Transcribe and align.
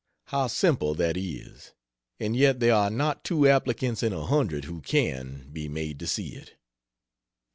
How 0.29 0.47
simple 0.47 0.95
that 0.95 1.15
is; 1.15 1.73
and 2.19 2.35
yet 2.35 2.59
there 2.59 2.73
are 2.73 2.89
not 2.89 3.23
two 3.23 3.47
applicants 3.47 4.01
in 4.01 4.13
a 4.13 4.25
hundred 4.25 4.63
who 4.65 4.81
can, 4.81 5.47
be 5.53 5.69
made 5.69 5.99
to 5.99 6.07
see 6.07 6.29
it. 6.29 6.55